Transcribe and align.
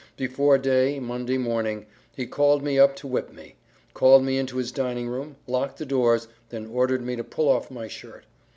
Before 0.17 0.57
day, 0.57 0.99
Monday 0.99 1.37
morning, 1.37 1.85
he 2.15 2.25
called 2.25 2.63
me 2.63 2.79
up 2.79 2.95
to 2.95 3.07
whip 3.07 3.31
me; 3.31 3.53
called 3.93 4.23
me 4.23 4.39
into 4.39 4.57
his 4.57 4.71
dining 4.71 5.07
room, 5.07 5.35
locked 5.45 5.77
the 5.77 5.85
doors, 5.85 6.27
then 6.49 6.65
ordered 6.65 7.03
me 7.03 7.15
to 7.15 7.23
pull 7.23 7.47
off 7.49 7.69
my 7.69 7.87
shirt. 7.87 8.25